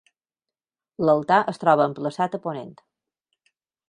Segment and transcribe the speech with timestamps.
[1.09, 2.73] L'altar es troba emplaçat a ponent.